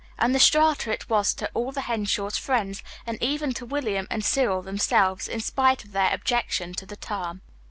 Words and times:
And 0.17 0.33
"The 0.33 0.39
Strata" 0.39 0.91
it 0.91 1.11
was 1.11 1.31
to 1.35 1.47
all 1.53 1.71
the 1.71 1.81
Henshaws' 1.81 2.35
friends, 2.35 2.81
and 3.05 3.21
even 3.21 3.53
to 3.53 3.67
William 3.67 4.07
and 4.09 4.25
Cyril 4.25 4.63
themselves, 4.63 5.27
in 5.27 5.41
spite 5.41 5.83
of 5.83 5.91
their 5.91 6.11
objection 6.11 6.73
to 6.73 6.87
the 6.87 6.97
term. 6.97 7.43